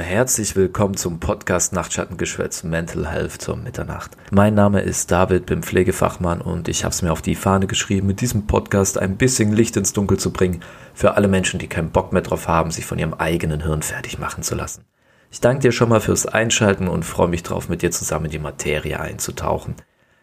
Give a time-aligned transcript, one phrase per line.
[0.00, 4.16] Herzlich willkommen zum Podcast Nachtschattengeschwätz Mental Health zur Mitternacht.
[4.30, 8.06] Mein Name ist David, bin Pflegefachmann und ich habe es mir auf die Fahne geschrieben,
[8.06, 10.62] mit diesem Podcast ein bisschen Licht ins Dunkel zu bringen
[10.94, 14.18] für alle Menschen, die keinen Bock mehr drauf haben, sich von ihrem eigenen Hirn fertig
[14.18, 14.84] machen zu lassen.
[15.30, 18.32] Ich danke dir schon mal fürs Einschalten und freue mich drauf, mit dir zusammen in
[18.32, 19.74] die Materie einzutauchen.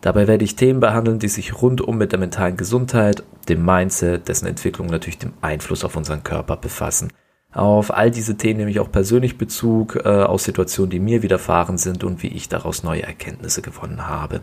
[0.00, 4.46] Dabei werde ich Themen behandeln, die sich rundum mit der mentalen Gesundheit, dem Mindset, dessen
[4.46, 7.12] Entwicklung natürlich dem Einfluss auf unseren Körper befassen.
[7.52, 11.78] Auf all diese Themen nehme ich auch persönlich Bezug äh, aus Situationen, die mir widerfahren
[11.78, 14.40] sind und wie ich daraus neue Erkenntnisse gewonnen habe.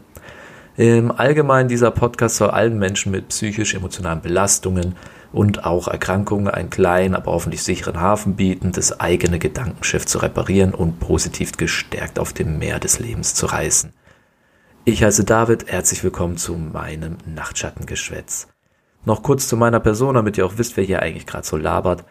[0.76, 4.96] Im Allgemeinen dieser Podcast soll allen Menschen mit psychisch-emotionalen Belastungen
[5.32, 10.74] und auch Erkrankungen einen kleinen, aber hoffentlich sicheren Hafen bieten, das eigene Gedankenschiff zu reparieren
[10.74, 13.94] und positiv gestärkt auf dem Meer des Lebens zu reißen.
[14.86, 18.48] Ich heiße David, herzlich willkommen zu meinem Nachtschattengeschwätz.
[19.04, 22.06] Noch kurz zu meiner Person, damit ihr auch wisst, wer hier eigentlich gerade so labert.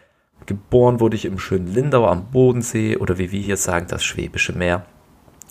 [0.45, 4.53] Geboren wurde ich im schönen Lindau am Bodensee oder wie wir hier sagen, das Schwäbische
[4.53, 4.85] Meer.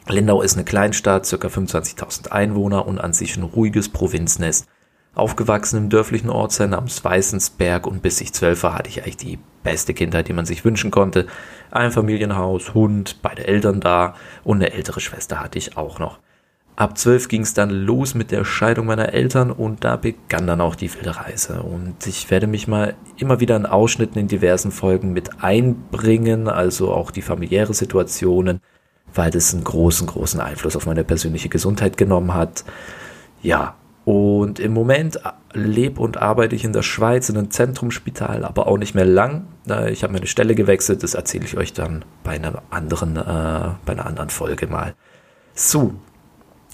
[0.08, 1.48] Lindau ist eine Kleinstadt, ca.
[1.48, 4.66] 25.000 Einwohner und an sich ein ruhiges Provinznest.
[5.14, 9.38] Aufgewachsen im dörflichen Ortsteil namens Weißensberg und bis ich zwölf war, hatte ich eigentlich die
[9.62, 11.26] beste Kindheit, die man sich wünschen konnte.
[11.70, 16.18] Ein Familienhaus, Hund, beide Eltern da und eine ältere Schwester hatte ich auch noch.
[16.76, 20.60] Ab zwölf ging es dann los mit der Scheidung meiner Eltern und da begann dann
[20.60, 21.62] auch die wilde Reise.
[21.62, 26.92] Und ich werde mich mal immer wieder in Ausschnitten in diversen Folgen mit einbringen, also
[26.92, 28.60] auch die familiäre Situationen,
[29.14, 32.64] weil das einen großen, großen Einfluss auf meine persönliche Gesundheit genommen hat.
[33.40, 33.74] Ja,
[34.04, 35.18] und im Moment
[35.54, 39.46] lebe und arbeite ich in der Schweiz in einem Zentrumsspital, aber auch nicht mehr lang.
[39.90, 43.92] Ich habe meine Stelle gewechselt, das erzähle ich euch dann bei einer anderen, äh, bei
[43.92, 44.94] einer anderen Folge mal.
[45.54, 45.94] So,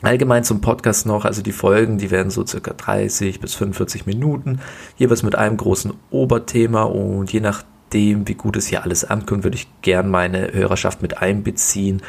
[0.02, 4.60] Allgemein zum Podcast noch, also die Folgen, die werden so circa 30 bis 45 Minuten,
[4.96, 9.56] jeweils mit einem großen Oberthema und je nachdem, wie gut es hier alles ankommt, würde
[9.56, 12.02] ich gern meine Hörerschaft mit einbeziehen,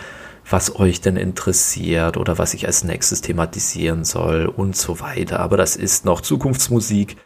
[0.49, 5.39] was euch denn interessiert oder was ich als nächstes thematisieren soll und so weiter.
[5.39, 7.17] Aber das ist noch Zukunftsmusik.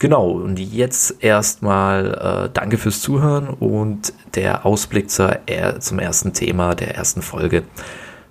[0.00, 5.38] Genau, und jetzt erstmal äh, danke fürs Zuhören und der Ausblick zur,
[5.78, 7.62] zum ersten Thema der ersten Folge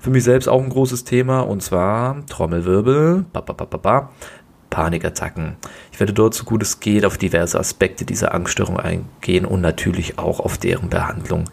[0.02, 4.10] für mich selbst auch ein großes Thema und zwar Trommelwirbel, ba, ba, ba,
[4.72, 5.58] Panikattacken.
[5.92, 10.18] Ich werde dort so gut es geht auf diverse Aspekte dieser Angststörung eingehen und natürlich
[10.18, 11.46] auch auf deren Behandlung.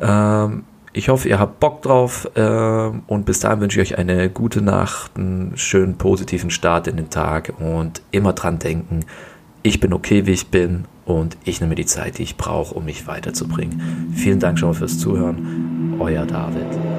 [0.00, 4.28] Ähm, ich hoffe, ihr habt Bock drauf äh, und bis dahin wünsche ich euch eine
[4.28, 9.04] gute Nacht, einen schönen positiven Start in den Tag und immer dran denken,
[9.62, 12.84] ich bin okay, wie ich bin und ich nehme die Zeit, die ich brauche, um
[12.84, 14.12] mich weiterzubringen.
[14.14, 15.96] Vielen Dank schon mal fürs Zuhören.
[16.00, 16.97] Euer David.